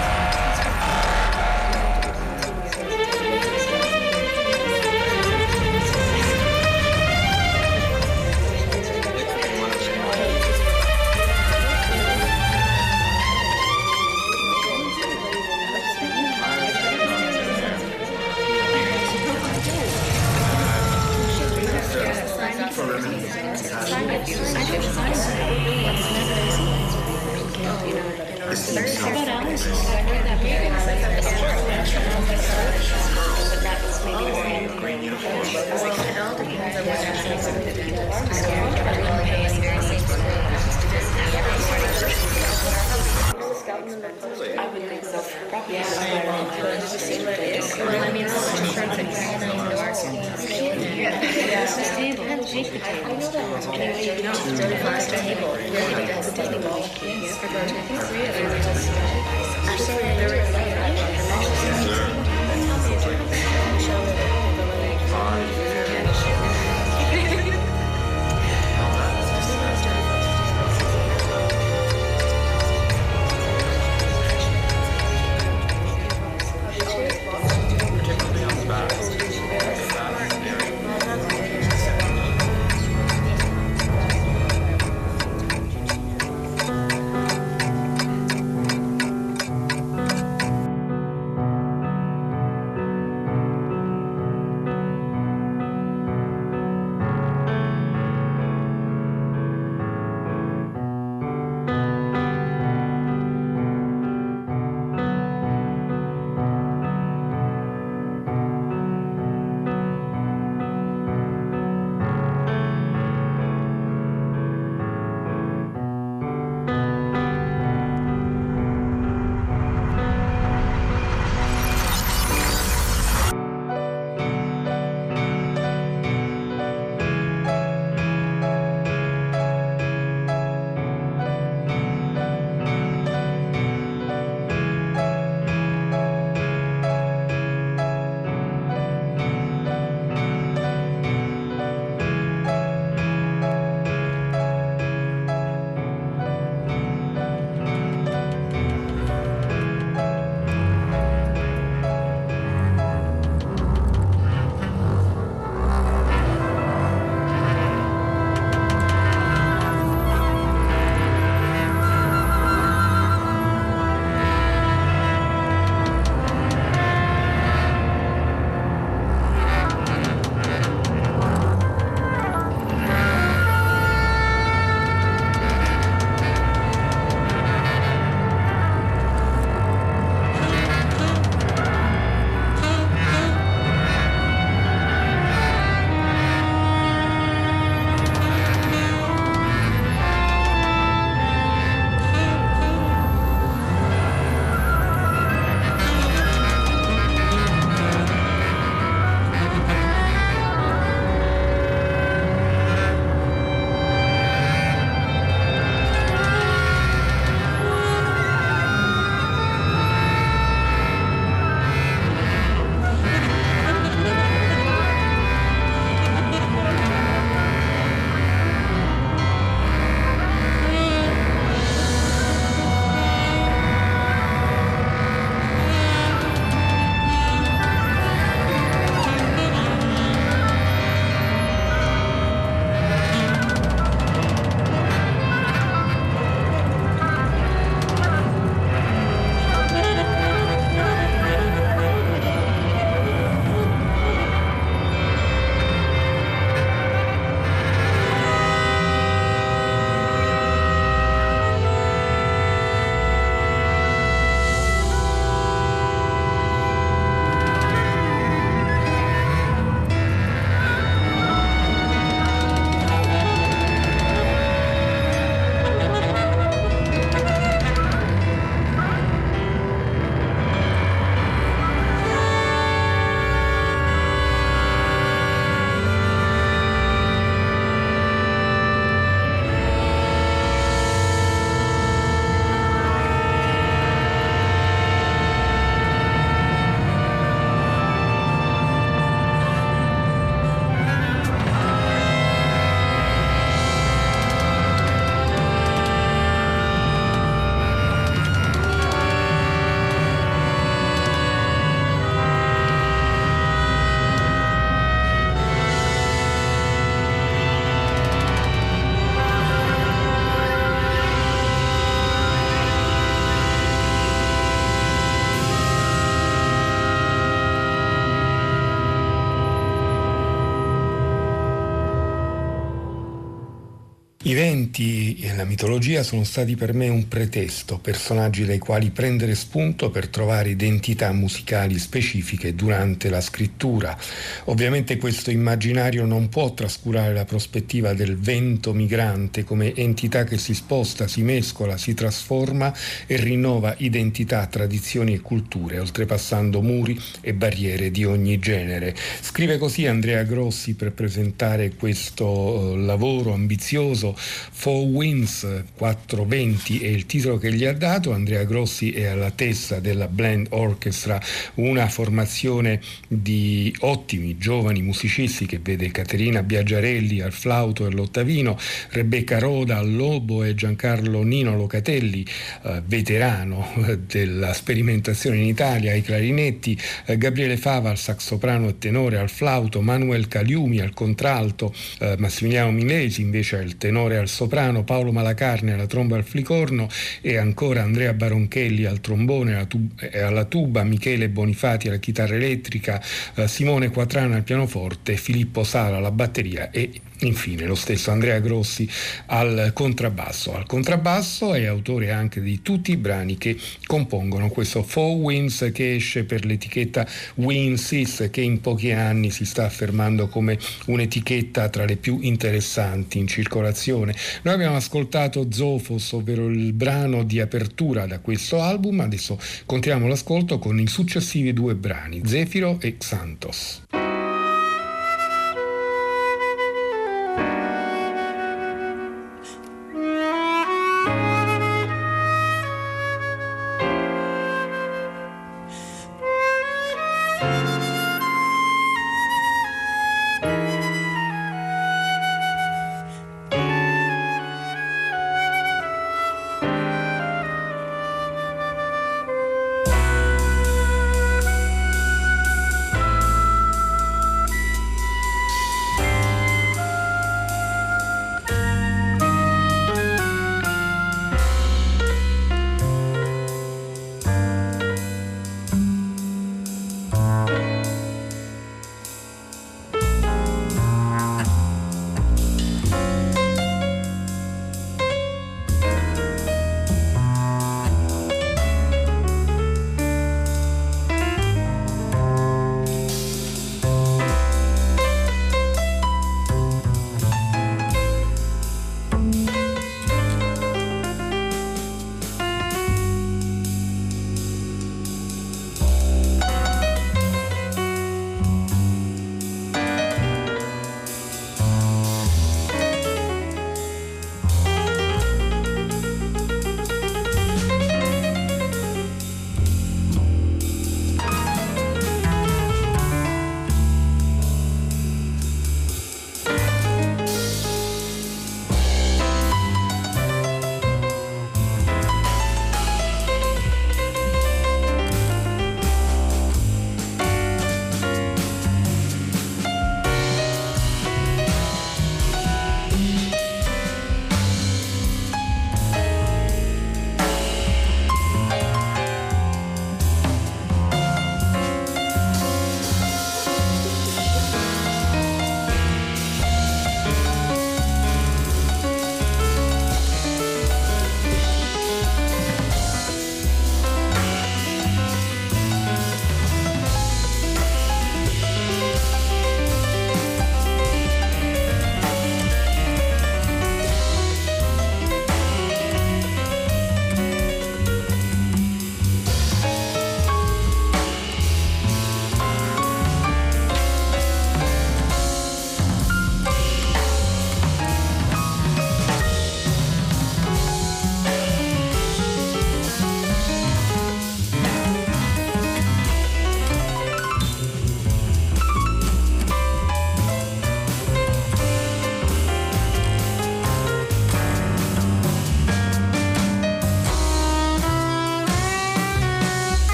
I 324.36 325.13
e 325.20 325.34
la 325.34 325.44
mitologia 325.44 326.02
sono 326.02 326.24
stati 326.24 326.56
per 326.56 326.72
me 326.72 326.88
un 326.88 327.08
pretesto, 327.08 327.78
personaggi 327.78 328.44
dai 328.44 328.58
quali 328.58 328.90
prendere 328.90 329.34
spunto 329.34 329.90
per 329.90 330.08
trovare 330.08 330.50
identità 330.50 331.12
musicali 331.12 331.78
specifiche 331.78 332.54
durante 332.54 333.08
la 333.08 333.20
scrittura. 333.20 333.96
Ovviamente 334.44 334.96
questo 334.96 335.30
immaginario 335.30 336.04
non 336.04 336.28
può 336.28 336.54
trascurare 336.54 337.12
la 337.12 337.24
prospettiva 337.24 337.92
del 337.92 338.16
vento 338.16 338.72
migrante 338.72 339.44
come 339.44 339.74
entità 339.74 340.24
che 340.24 340.38
si 340.38 340.54
sposta, 340.54 341.06
si 341.06 341.22
mescola, 341.22 341.76
si 341.76 341.94
trasforma 341.94 342.72
e 343.06 343.16
rinnova 343.16 343.74
identità, 343.78 344.46
tradizioni 344.46 345.14
e 345.14 345.20
culture, 345.20 345.78
oltrepassando 345.78 346.62
muri 346.62 346.98
e 347.20 347.34
barriere 347.34 347.90
di 347.90 348.04
ogni 348.04 348.38
genere. 348.38 348.94
Scrive 349.20 349.58
così 349.58 349.86
Andrea 349.86 350.22
Grossi 350.22 350.74
per 350.74 350.92
presentare 350.92 351.74
questo 351.74 352.74
eh, 352.74 352.78
lavoro 352.78 353.32
ambizioso 353.32 354.14
Four 354.16 355.02
Winds 355.04 355.64
420 355.76 356.80
è 356.80 356.86
il 356.86 357.04
titolo 357.04 357.36
che 357.36 357.52
gli 357.52 357.64
ha 357.64 357.74
dato. 357.74 358.12
Andrea 358.12 358.44
Grossi 358.44 358.92
è 358.92 359.04
alla 359.04 359.30
testa 359.30 359.80
della 359.80 360.08
Blend 360.08 360.46
Orchestra, 360.50 361.20
una 361.54 361.88
formazione 361.88 362.80
di 363.06 363.74
ottimi 363.80 364.38
giovani 364.38 364.80
musicisti 364.80 365.44
che 365.44 365.58
vede 365.62 365.90
Caterina 365.90 366.42
Biagiarelli 366.42 367.20
al 367.20 367.32
flauto 367.32 367.84
e 367.84 367.88
all'ottavino, 367.88 368.58
Rebecca 368.90 369.38
Roda 369.38 369.78
al 369.78 369.94
lobo 369.94 370.42
e 370.42 370.54
Giancarlo 370.54 371.22
Nino 371.22 371.56
Locatelli, 371.56 372.24
eh, 372.62 372.82
veterano 372.86 373.72
della 374.06 374.52
sperimentazione 374.52 375.36
in 375.36 375.46
Italia, 375.46 375.92
ai 375.92 376.02
clarinetti, 376.02 376.78
eh, 377.06 377.18
Gabriele 377.18 377.56
Fava 377.56 377.90
al 377.90 377.98
saxoprano 377.98 378.68
e 378.68 378.78
tenore 378.78 379.18
al 379.18 379.28
flauto, 379.28 379.82
Manuel 379.82 380.28
Caliumi 380.28 380.80
al 380.80 380.94
contralto, 380.94 381.74
eh, 381.98 382.14
Massimiliano 382.18 382.70
Milesi 382.70 383.20
invece 383.20 383.58
al 383.58 383.76
tenore 383.76 384.12
tenore 384.14 384.18
al 384.18 384.28
soprano, 384.28 384.84
Paolo 384.94 385.10
Malacarne 385.10 385.72
alla 385.72 385.88
tromba 385.88 386.14
e 386.14 386.18
al 386.18 386.24
flicorno 386.24 386.88
e 387.20 387.36
ancora 387.36 387.82
Andrea 387.82 388.12
Baronchelli 388.12 388.84
al 388.84 389.00
trombone 389.00 389.54
alla 389.54 389.64
tuba, 389.64 389.94
alla 390.24 390.44
tuba 390.44 390.84
Michele 390.84 391.28
Bonifati 391.28 391.88
alla 391.88 391.96
chitarra 391.96 392.36
elettrica, 392.36 393.02
eh, 393.34 393.48
Simone 393.48 393.90
Quatrana 393.90 394.36
al 394.36 394.44
pianoforte, 394.44 395.16
Filippo 395.16 395.64
Sala 395.64 395.96
alla 395.96 396.12
batteria 396.12 396.70
e 396.70 397.00
Infine 397.24 397.64
lo 397.66 397.74
stesso 397.74 398.10
Andrea 398.10 398.38
Grossi 398.38 398.88
al 399.26 399.70
contrabbasso. 399.72 400.54
Al 400.54 400.66
contrabbasso 400.66 401.54
è 401.54 401.64
autore 401.64 402.10
anche 402.10 402.42
di 402.42 402.60
tutti 402.60 402.92
i 402.92 402.96
brani 402.96 403.38
che 403.38 403.56
compongono 403.86 404.48
questo 404.50 404.82
Four 404.82 405.16
Winds 405.16 405.70
che 405.72 405.94
esce 405.94 406.24
per 406.24 406.44
l'etichetta 406.44 407.06
Winsis 407.36 408.28
che 408.30 408.42
in 408.42 408.60
pochi 408.60 408.92
anni 408.92 409.30
si 409.30 409.44
sta 409.44 409.64
affermando 409.64 410.28
come 410.28 410.58
un'etichetta 410.86 411.68
tra 411.70 411.84
le 411.84 411.96
più 411.96 412.18
interessanti 412.20 413.18
in 413.18 413.26
circolazione. 413.26 414.14
Noi 414.42 414.54
abbiamo 414.54 414.76
ascoltato 414.76 415.46
Zofos, 415.50 416.12
ovvero 416.12 416.48
il 416.48 416.72
brano 416.72 417.24
di 417.24 417.40
apertura 417.40 418.06
da 418.06 418.18
questo 418.18 418.60
album, 418.60 419.00
adesso 419.00 419.38
continuiamo 419.64 420.06
l'ascolto 420.06 420.58
con 420.58 420.78
i 420.78 420.86
successivi 420.86 421.52
due 421.52 421.74
brani, 421.74 422.20
Zefiro 422.24 422.78
e 422.80 422.96
Xantos. 422.98 423.82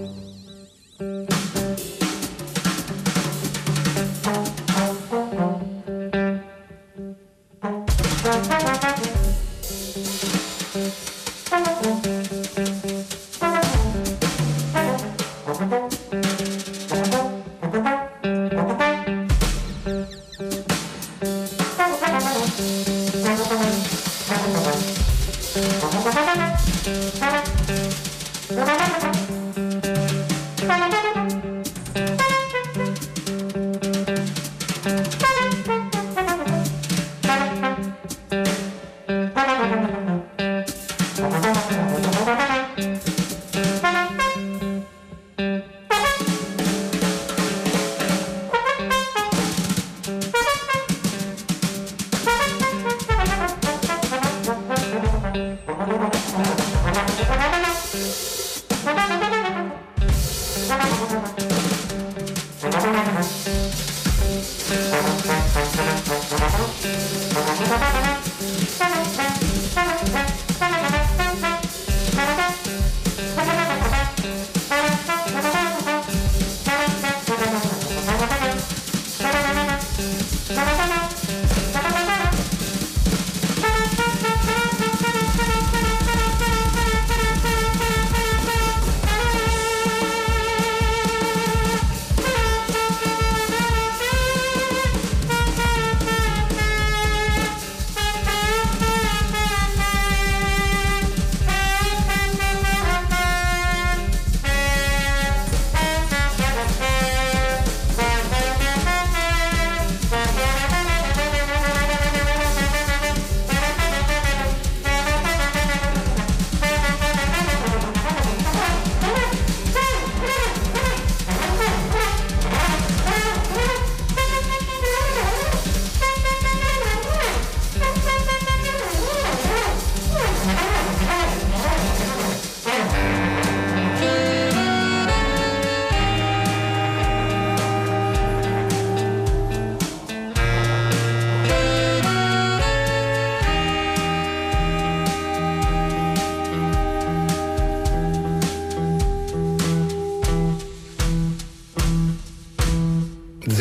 Música 0.00 0.29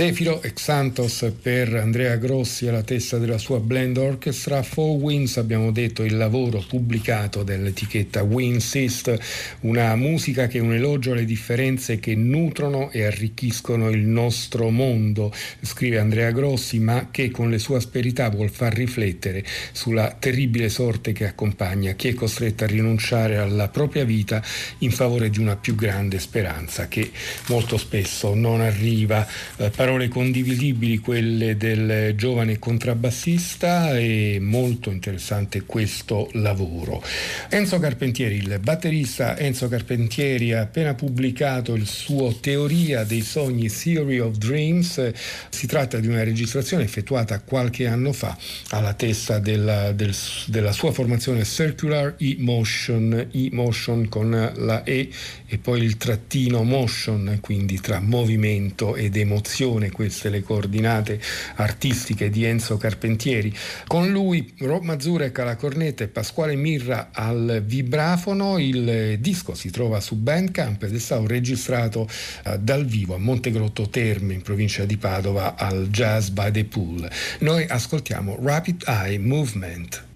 Zefiro 0.09 0.41
ex 0.41 0.63
Santos 0.63 1.33
per 1.39 1.71
Andrea 1.75 2.15
Grossi 2.15 2.67
alla 2.67 2.81
testa 2.81 3.19
della 3.19 3.37
sua 3.37 3.59
Blend 3.59 3.95
Orchestra, 3.97 4.63
Four 4.63 4.99
Winds 4.99 5.37
abbiamo 5.37 5.69
detto 5.71 6.03
il 6.03 6.17
lavoro 6.17 6.63
pubblicato 6.67 7.43
dell'etichetta 7.43 8.23
Winsist, 8.23 9.15
una 9.61 9.95
musica 9.95 10.47
che 10.47 10.57
è 10.57 10.61
un 10.61 10.73
elogio 10.73 11.11
alle 11.11 11.25
differenze 11.25 11.99
che 11.99 12.15
nutrono 12.15 12.89
e 12.89 13.03
arricchiscono 13.03 13.91
il 13.91 13.99
nostro 13.99 14.71
mondo, 14.71 15.31
scrive 15.61 15.99
Andrea 15.99 16.31
Grossi, 16.31 16.79
ma 16.79 17.09
che 17.11 17.29
con 17.29 17.51
le 17.51 17.59
sue 17.59 17.77
asperità 17.77 18.31
vuol 18.31 18.49
far 18.49 18.73
riflettere 18.73 19.45
sulla 19.73 20.15
terribile 20.17 20.69
sorte 20.69 21.11
che 21.11 21.27
accompagna 21.27 21.91
chi 21.91 22.07
è 22.07 22.13
costretto 22.15 22.63
a 22.63 22.67
rinunciare 22.67 23.37
alla 23.37 23.67
propria 23.67 24.05
vita 24.05 24.41
in 24.79 24.89
favore 24.89 25.29
di 25.29 25.37
una 25.37 25.55
più 25.55 25.75
grande 25.75 26.17
speranza 26.17 26.87
che 26.87 27.11
molto 27.49 27.77
spesso 27.77 28.33
non 28.33 28.61
arriva. 28.61 29.27
Eh, 29.57 29.69
parole 29.69 29.97
condivisibili 30.07 30.99
quelle 30.99 31.57
del 31.57 32.13
giovane 32.15 32.59
contrabbassista 32.59 33.97
e 33.97 34.37
molto 34.41 34.91
interessante 34.91 35.63
questo 35.63 36.29
lavoro. 36.33 37.03
Enzo 37.49 37.79
Carpentieri, 37.79 38.35
il 38.35 38.59
batterista 38.61 39.37
Enzo 39.37 39.67
Carpentieri 39.67 40.53
ha 40.53 40.61
appena 40.61 40.93
pubblicato 40.93 41.75
il 41.75 41.85
suo 41.85 42.35
Teoria 42.39 43.03
dei 43.03 43.21
sogni 43.21 43.69
Theory 43.69 44.19
of 44.19 44.37
Dreams. 44.37 45.11
Si 45.49 45.67
tratta 45.67 45.99
di 45.99 46.07
una 46.07 46.23
registrazione 46.23 46.83
effettuata 46.83 47.41
qualche 47.41 47.87
anno 47.87 48.13
fa 48.13 48.37
alla 48.69 48.93
testa 48.93 49.39
della, 49.39 49.91
del, 49.91 50.15
della 50.45 50.71
sua 50.71 50.91
formazione 50.91 51.43
Circular 51.43 52.15
E-Motion, 52.17 53.27
E-Motion 53.31 54.07
con 54.07 54.29
la 54.55 54.83
E 54.83 55.09
e 55.49 55.57
poi 55.57 55.81
il 55.81 55.97
trattino 55.97 56.63
motion, 56.63 57.39
quindi 57.41 57.79
tra 57.79 57.99
movimento 57.99 58.95
ed 58.95 59.17
emozione, 59.17 59.91
queste 59.91 60.29
le 60.29 60.43
coordinate 60.43 61.19
artistiche 61.55 62.29
di 62.29 62.43
Enzo 62.43 62.77
Carpentieri. 62.77 63.53
Con 63.87 64.11
lui 64.11 64.53
Rob 64.59 64.83
Mazurek 64.83 65.39
alla 65.39 65.55
cornetta 65.55 66.03
e 66.03 66.07
Pasquale 66.07 66.55
Mirra 66.55 67.09
al 67.11 67.63
vibrafono. 67.65 68.59
Il 68.59 69.17
disco 69.19 69.55
si 69.55 69.71
trova 69.71 69.99
su 69.99 70.15
Bandcamp 70.15 70.83
ed 70.83 70.93
è 70.93 70.99
stato 70.99 71.25
registrato 71.25 72.01
uh, 72.45 72.57
dal 72.59 72.85
vivo 72.85 73.15
a 73.15 73.17
Montegrotto 73.17 73.89
Terme 73.89 74.33
in 74.33 74.41
provincia 74.43 74.85
di 74.85 74.97
Padova 74.97 75.55
al 75.55 75.87
Jazz 75.89 76.29
by 76.29 76.51
the 76.51 76.65
Pool. 76.65 77.09
Noi 77.39 77.65
ascoltiamo 77.67 78.37
Rapid 78.39 78.83
Eye 78.85 79.17
Movement. 79.17 80.08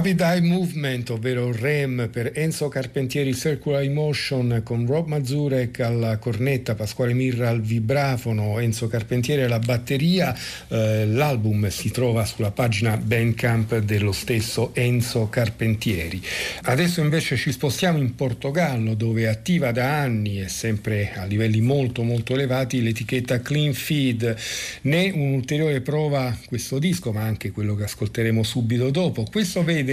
Rapid 0.00 0.20
Eye 0.22 0.40
Movement, 0.40 1.10
ovvero 1.10 1.52
REM 1.52 2.08
per 2.10 2.32
Enzo 2.34 2.68
Carpentieri 2.68 3.34
Circular 3.34 3.82
Emotion 3.82 4.62
con 4.64 4.86
Rob 4.86 5.08
Mazurek 5.08 5.80
alla 5.80 6.16
cornetta, 6.16 6.74
Pasquale 6.74 7.12
Mirra 7.12 7.50
al 7.50 7.60
vibrafono, 7.60 8.58
Enzo 8.60 8.88
Carpentieri 8.88 9.42
alla 9.42 9.58
batteria. 9.58 10.34
Eh, 10.68 11.04
l'album 11.06 11.68
si 11.68 11.90
trova 11.90 12.24
sulla 12.24 12.50
pagina 12.50 12.96
Bandcamp 12.96 13.76
dello 13.80 14.12
stesso 14.12 14.70
Enzo 14.72 15.28
Carpentieri. 15.28 16.22
Adesso 16.62 17.02
invece 17.02 17.36
ci 17.36 17.52
spostiamo 17.52 17.98
in 17.98 18.14
Portogallo 18.14 18.94
dove 18.94 19.24
è 19.24 19.26
attiva 19.26 19.70
da 19.70 20.00
anni 20.00 20.40
e 20.40 20.48
sempre 20.48 21.12
a 21.14 21.24
livelli 21.24 21.60
molto 21.60 22.04
molto 22.04 22.32
elevati 22.32 22.80
l'etichetta 22.80 23.42
Clean 23.42 23.74
Feed. 23.74 24.34
Ne 24.82 25.10
un'ulteriore 25.10 25.82
prova 25.82 26.34
questo 26.46 26.78
disco 26.78 27.12
ma 27.12 27.20
anche 27.20 27.50
quello 27.50 27.74
che 27.74 27.84
ascolteremo 27.84 28.42
subito 28.42 28.88
dopo. 28.88 29.26
Questo 29.30 29.62
vede 29.62 29.88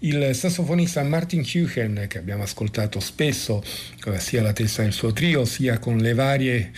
il 0.00 0.30
sassofonista 0.34 1.02
Martin 1.02 1.42
Kuchen 1.42 2.06
che 2.08 2.18
abbiamo 2.18 2.42
ascoltato 2.42 3.00
spesso 3.00 3.62
eh, 4.06 4.18
sia 4.18 4.42
la 4.42 4.52
testa 4.52 4.82
del 4.82 4.92
suo 4.92 5.12
trio 5.12 5.44
sia 5.44 5.78
con 5.78 5.98
le 5.98 6.14
varie 6.14 6.72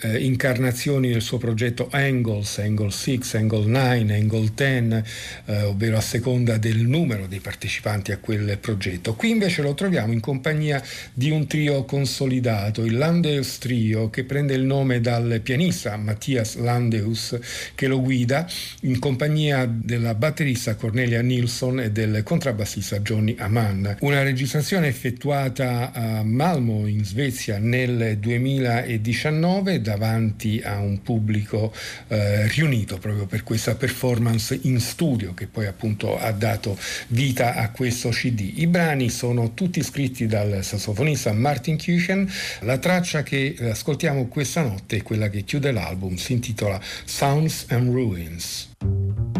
eh, 0.00 0.18
incarnazioni 0.18 1.10
del 1.10 1.22
suo 1.22 1.38
progetto 1.38 1.88
Angles, 1.90 2.58
Angle 2.58 2.90
6, 2.90 3.20
Angle 3.34 3.66
9, 3.66 4.14
Angle 4.14 4.50
10, 4.54 5.02
eh, 5.46 5.62
ovvero 5.62 5.96
a 5.96 6.00
seconda 6.00 6.56
del 6.56 6.78
numero 6.78 7.26
dei 7.26 7.40
partecipanti 7.40 8.12
a 8.12 8.18
quel 8.18 8.58
progetto. 8.58 9.14
Qui 9.14 9.30
invece 9.30 9.62
lo 9.62 9.74
troviamo 9.74 10.12
in 10.12 10.20
compagnia 10.20 10.82
di 11.12 11.30
un 11.30 11.46
trio 11.46 11.84
consolidato, 11.84 12.84
il 12.84 12.96
Landeus 12.96 13.58
Trio, 13.58 14.10
che 14.10 14.24
prende 14.24 14.54
il 14.54 14.62
nome 14.62 15.00
dal 15.00 15.40
pianista 15.42 15.96
Mattias 15.96 16.56
Landeus, 16.56 17.38
che 17.74 17.86
lo 17.86 18.00
guida, 18.00 18.48
in 18.82 18.98
compagnia 18.98 19.66
della 19.66 20.14
batterista 20.14 20.74
Cornelia 20.74 21.22
Nilsson 21.22 21.80
e 21.80 21.90
del 21.90 22.22
contrabbassista 22.22 23.00
Johnny 23.00 23.34
Amann. 23.38 23.86
Una 24.00 24.22
registrazione 24.22 24.88
effettuata 24.88 25.92
a 25.92 26.22
Malmo 26.22 26.86
in 26.86 27.04
Svezia 27.04 27.58
nel 27.58 28.18
2019 28.18 29.75
davanti 29.80 30.60
a 30.64 30.78
un 30.78 31.02
pubblico 31.02 31.72
eh, 32.08 32.46
riunito 32.48 32.98
proprio 32.98 33.26
per 33.26 33.42
questa 33.42 33.74
performance 33.74 34.58
in 34.62 34.80
studio 34.80 35.34
che 35.34 35.46
poi 35.46 35.66
appunto 35.66 36.18
ha 36.18 36.32
dato 36.32 36.78
vita 37.08 37.54
a 37.54 37.70
questo 37.70 38.10
CD. 38.10 38.52
I 38.56 38.66
brani 38.66 39.10
sono 39.10 39.54
tutti 39.54 39.82
scritti 39.82 40.26
dal 40.26 40.62
sassofonista 40.62 41.32
Martin 41.32 41.76
Kuchen. 41.76 42.30
La 42.60 42.78
traccia 42.78 43.22
che 43.22 43.56
ascoltiamo 43.60 44.26
questa 44.26 44.62
notte 44.62 44.96
è 44.96 45.02
quella 45.02 45.28
che 45.28 45.42
chiude 45.42 45.72
l'album, 45.72 46.16
si 46.16 46.32
intitola 46.32 46.80
Sounds 47.04 47.66
and 47.68 47.92
Ruins. 47.92 49.35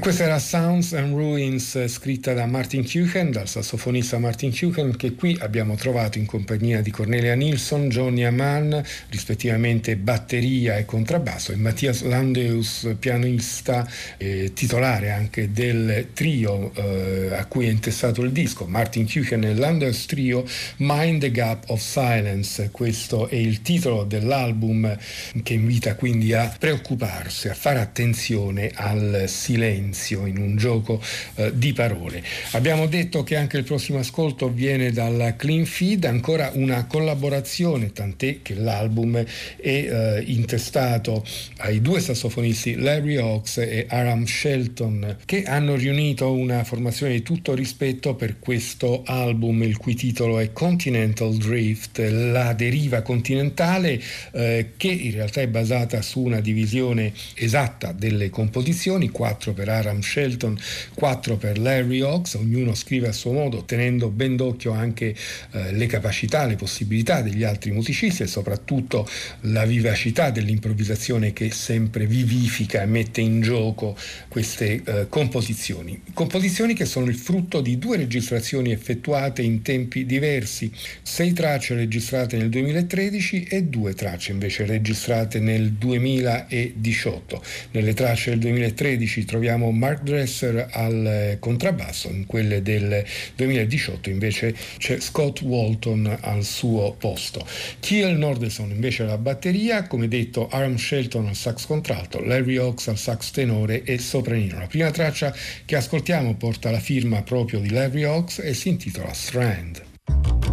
Questa 0.00 0.24
era 0.24 0.38
Sounds 0.38 0.94
and 0.94 1.12
Ruins 1.12 1.86
scritta 1.88 2.32
da 2.32 2.46
Martin 2.46 2.88
Kuchen, 2.88 3.30
dal 3.30 3.46
sassofonista 3.46 4.18
Martin 4.18 4.50
Kuchen, 4.50 4.96
che 4.96 5.12
qui 5.12 5.36
abbiamo 5.38 5.74
trovato 5.74 6.16
in 6.16 6.24
compagnia 6.24 6.80
di 6.80 6.90
Cornelia 6.90 7.34
Nilsson, 7.34 7.90
Johnny 7.90 8.22
Amann, 8.22 8.74
rispettivamente 9.10 9.96
batteria 9.96 10.78
e 10.78 10.86
contrabbasso, 10.86 11.52
e 11.52 11.56
Mattias 11.56 12.02
Landeus, 12.02 12.94
pianista, 12.98 13.86
eh, 14.16 14.52
titolare 14.54 15.10
anche 15.10 15.52
del 15.52 16.08
trio 16.14 16.72
eh, 16.74 17.34
a 17.34 17.44
cui 17.44 17.66
è 17.66 17.70
intestato 17.70 18.22
il 18.22 18.32
disco, 18.32 18.64
Martin 18.64 19.06
Kuchen 19.06 19.44
e 19.44 19.54
Landeus 19.54 20.06
Trio, 20.06 20.46
Mind 20.76 21.20
the 21.20 21.30
Gap 21.30 21.64
of 21.68 21.80
Silence. 21.80 22.70
Questo 22.70 23.28
è 23.28 23.34
il 23.36 23.60
titolo 23.60 24.04
dell'album 24.04 24.96
che 25.42 25.52
invita 25.52 25.94
quindi 25.94 26.32
a 26.32 26.54
preoccuparsi, 26.58 27.48
a 27.48 27.54
fare 27.54 27.80
attenzione 27.80 28.70
al 28.74 29.24
silenzio 29.26 29.88
silenzio 29.90 30.26
in 30.26 30.38
un 30.38 30.56
gioco 30.56 31.00
eh, 31.36 31.52
di 31.54 31.72
parole. 31.72 32.22
Abbiamo 32.52 32.86
detto 32.86 33.22
che 33.22 33.36
anche 33.36 33.58
il 33.58 33.64
prossimo 33.64 33.98
ascolto 33.98 34.48
viene 34.50 34.92
dalla 34.92 35.36
Clean 35.36 35.64
Feed, 35.64 36.04
ancora 36.04 36.50
una 36.54 36.86
collaborazione, 36.86 37.92
tant'è 37.92 38.38
che 38.42 38.54
l'album 38.54 39.18
è 39.18 39.26
eh, 39.58 40.22
intestato 40.26 41.24
ai 41.58 41.80
due 41.80 42.00
sassofonisti 42.00 42.76
Larry 42.76 43.16
Hawks 43.16 43.58
e 43.58 43.86
Aram 43.88 44.24
Shelton 44.24 45.18
che 45.24 45.42
hanno 45.44 45.74
riunito 45.74 46.32
una 46.32 46.64
formazione 46.64 47.12
di 47.12 47.22
tutto 47.22 47.54
rispetto 47.54 48.14
per 48.14 48.38
questo 48.38 49.02
album 49.04 49.62
il 49.62 49.76
cui 49.76 49.94
titolo 49.94 50.38
è 50.38 50.52
Continental 50.52 51.34
Drift, 51.36 51.98
la 51.98 52.52
deriva 52.52 53.02
continentale 53.02 54.00
eh, 54.32 54.72
che 54.76 54.88
in 54.88 55.12
realtà 55.12 55.40
è 55.40 55.48
basata 55.48 56.02
su 56.02 56.20
una 56.20 56.40
divisione 56.40 57.12
esatta 57.34 57.92
delle 57.92 58.30
composizioni, 58.30 59.08
4 59.08 59.52
per 59.52 59.68
Aram 59.68 59.79
Shelton, 60.02 60.58
4 60.94 61.36
per 61.36 61.58
Larry 61.58 62.00
Hawks, 62.00 62.34
ognuno 62.34 62.74
scrive 62.74 63.08
a 63.08 63.12
suo 63.12 63.32
modo 63.32 63.64
tenendo 63.64 64.08
ben 64.08 64.36
d'occhio 64.36 64.72
anche 64.72 65.14
eh, 65.52 65.72
le 65.72 65.86
capacità, 65.86 66.44
le 66.46 66.56
possibilità 66.56 67.22
degli 67.22 67.44
altri 67.44 67.70
musicisti 67.70 68.22
e 68.22 68.26
soprattutto 68.26 69.08
la 69.42 69.64
vivacità 69.64 70.30
dell'improvvisazione 70.30 71.32
che 71.32 71.50
sempre 71.50 72.06
vivifica 72.06 72.82
e 72.82 72.86
mette 72.86 73.20
in 73.20 73.40
gioco 73.40 73.96
queste 74.28 74.82
eh, 74.84 75.06
composizioni. 75.08 76.00
Composizioni 76.12 76.74
che 76.74 76.84
sono 76.84 77.06
il 77.06 77.16
frutto 77.16 77.60
di 77.60 77.78
due 77.78 77.96
registrazioni 77.96 78.72
effettuate 78.72 79.42
in 79.42 79.62
tempi 79.62 80.04
diversi, 80.04 80.70
sei 81.02 81.32
tracce 81.32 81.74
registrate 81.74 82.36
nel 82.36 82.48
2013 82.48 83.44
e 83.44 83.64
due 83.64 83.94
tracce 83.94 84.32
invece 84.32 84.66
registrate 84.66 85.38
nel 85.38 85.72
2018. 85.72 87.42
Nelle 87.72 87.94
tracce 87.94 88.30
del 88.30 88.38
2013 88.40 89.24
troviamo 89.24 89.69
Mark 89.70 90.02
Dresser 90.02 90.68
al 90.70 91.36
contrabbasso, 91.38 92.08
in 92.08 92.26
quelle 92.26 92.62
del 92.62 93.04
2018 93.36 94.10
invece 94.10 94.54
c'è 94.78 95.00
Scott 95.00 95.42
Walton 95.42 96.18
al 96.20 96.44
suo 96.44 96.94
posto. 96.98 97.46
Kiel 97.80 98.16
Nordeson 98.16 98.70
invece 98.70 99.02
alla 99.04 99.18
batteria, 99.18 99.86
come 99.86 100.08
detto 100.08 100.48
Aram 100.48 100.76
Shelton 100.76 101.26
al 101.26 101.34
sax 101.34 101.66
contralto, 101.66 102.22
Larry 102.22 102.56
Hawks 102.56 102.88
al 102.88 102.98
sax 102.98 103.30
tenore 103.30 103.82
e 103.84 103.98
sopranino. 103.98 104.58
La 104.58 104.66
prima 104.66 104.90
traccia 104.90 105.34
che 105.64 105.76
ascoltiamo 105.76 106.34
porta 106.36 106.70
la 106.70 106.80
firma 106.80 107.22
proprio 107.22 107.60
di 107.60 107.70
Larry 107.70 108.02
Hawks 108.02 108.38
e 108.38 108.54
si 108.54 108.68
intitola 108.68 109.12
Strand. 109.12 110.49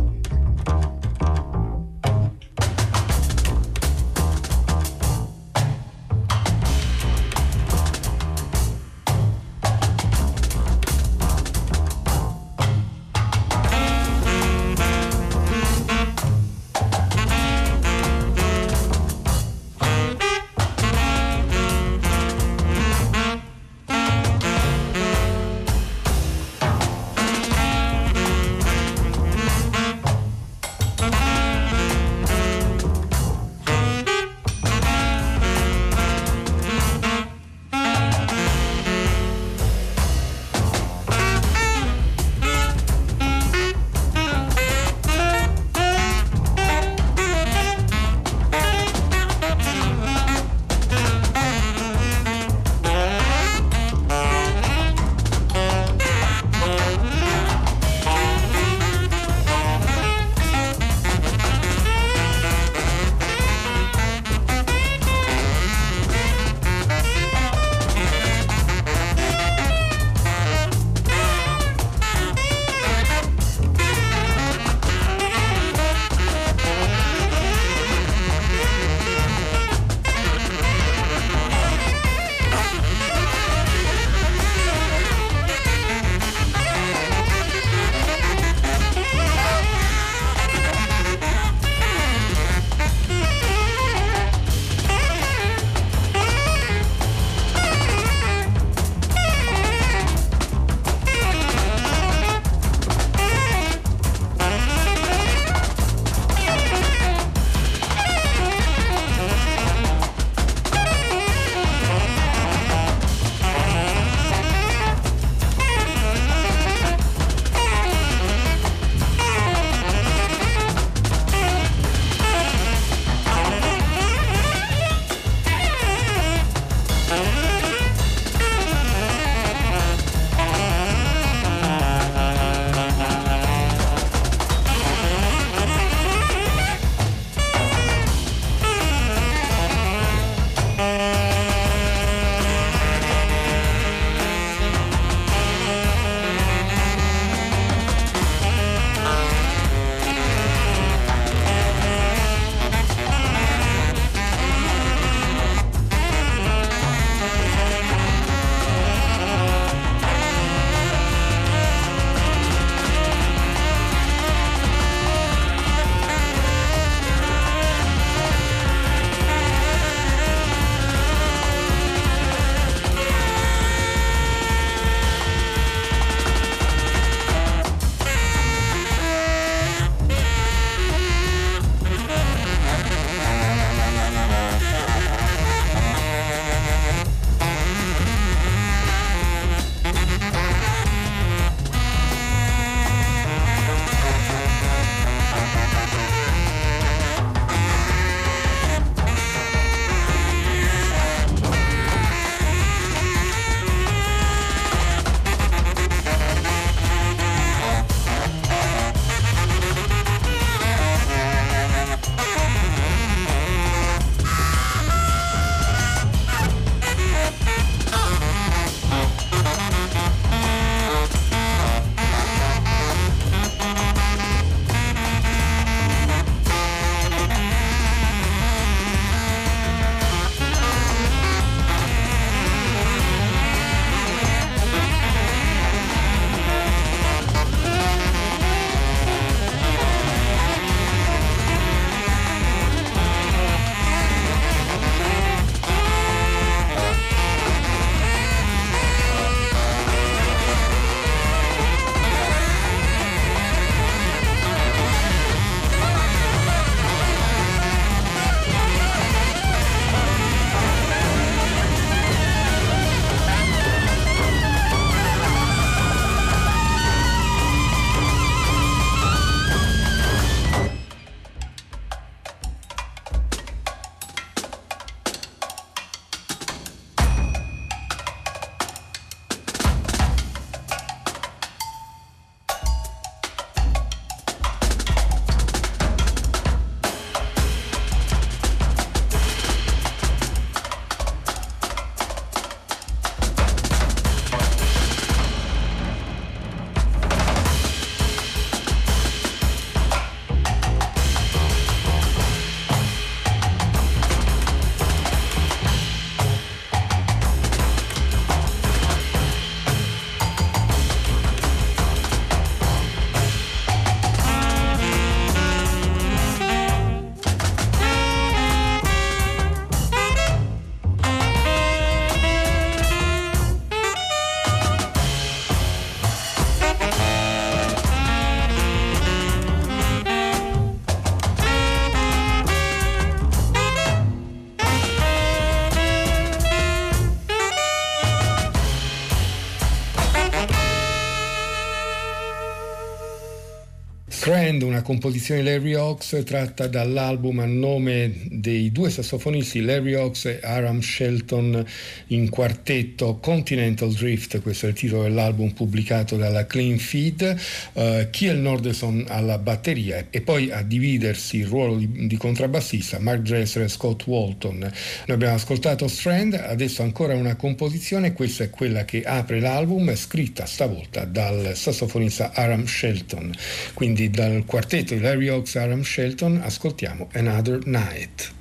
Composizione 344.88 345.44
Larry 345.44 345.74
Hawks 345.74 346.22
tratta 346.24 346.68
dall'album 346.68 347.40
a 347.40 347.46
nome 347.46 348.22
dei 348.30 348.72
due 348.72 348.90
sassofonisti 348.90 349.60
Larry 349.60 349.96
Hawks 349.96 350.24
e 350.24 350.40
Aram 350.42 350.80
Shelton 350.80 351.62
in 352.08 352.30
quartetto 352.30 353.18
Continental 353.18 353.92
Drift, 353.92 354.42
questo 354.42 354.66
è 354.66 354.70
il 354.70 354.76
titolo 354.76 355.04
dell'album 355.04 355.50
pubblicato 355.50 356.16
dalla 356.16 356.46
Clean 356.46 356.78
Feed, 356.78 357.38
uh, 357.74 358.10
Kiel 358.10 358.38
Nordeson 358.38 359.04
alla 359.10 359.38
batteria 359.38 360.06
e 360.10 360.22
poi 360.22 360.52
a 360.52 360.62
dividersi 360.62 361.40
il 361.40 361.48
ruolo 361.48 361.76
di, 361.76 362.08
di 362.08 362.16
contrabbassista 362.16 363.00
Mark 363.00 363.24
Dresser 363.24 363.64
e 363.64 363.68
Scott 363.68 364.06
Walton. 364.06 364.60
Noi 364.60 364.72
abbiamo 365.06 365.36
ascoltato 365.36 365.90
Strand, 365.90 366.34
adesso 366.36 366.82
ancora 366.82 367.14
una 367.14 367.36
composizione, 367.36 368.14
questa 368.14 368.46
è 368.46 368.50
quella 368.50 368.86
che 368.86 369.04
apre 369.04 369.42
l'album, 369.42 369.94
scritta 369.98 370.46
stavolta 370.46 371.04
dal 371.04 371.58
sassofonista 371.58 372.32
Aram 372.34 372.66
Shelton. 372.66 373.34
Quindi 373.74 374.10
dal 374.10 374.46
quartetto 374.46 374.76
di 374.84 375.00
Larry 375.00 375.28
Hawks 375.28 375.56
e 375.56 375.60
Aram 375.60 375.82
Shelton 375.82 376.40
ascoltiamo 376.44 377.10
Another 377.14 377.66
Night. 377.66 378.37